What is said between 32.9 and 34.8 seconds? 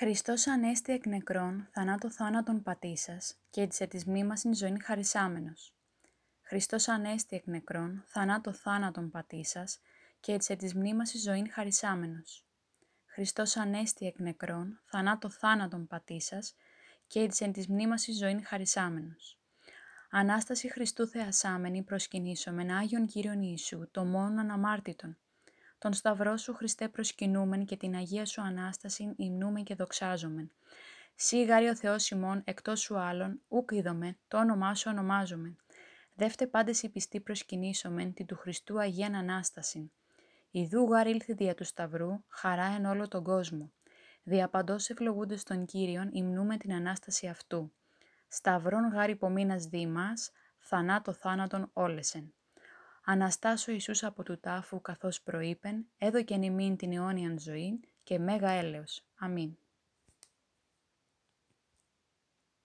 άλλων, ούκ είδομε, το όνομά